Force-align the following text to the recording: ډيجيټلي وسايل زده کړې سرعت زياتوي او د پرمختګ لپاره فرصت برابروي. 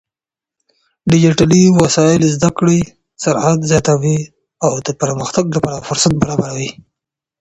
ډيجيټلي 1.11 1.61
وسايل 1.81 2.21
زده 2.35 2.49
کړې 2.57 2.79
سرعت 3.23 3.59
زياتوي 3.71 4.19
او 4.65 4.73
د 4.85 4.87
پرمختګ 5.01 5.45
لپاره 5.55 5.85
فرصت 5.87 6.13
برابروي. 6.21 6.69